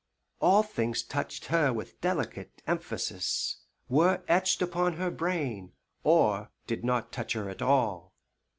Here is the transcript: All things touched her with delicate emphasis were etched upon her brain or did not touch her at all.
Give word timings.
All 0.39 0.63
things 0.63 1.03
touched 1.03 1.45
her 1.45 1.71
with 1.71 2.01
delicate 2.01 2.63
emphasis 2.65 3.57
were 3.87 4.23
etched 4.27 4.59
upon 4.63 4.93
her 4.93 5.11
brain 5.11 5.73
or 6.03 6.49
did 6.65 6.83
not 6.83 7.11
touch 7.11 7.33
her 7.33 7.49
at 7.49 7.61
all. 7.61 8.15